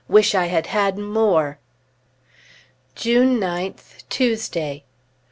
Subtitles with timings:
[0.07, 1.59] Wish I had had more!
[2.95, 4.83] June 9th, Tuesday.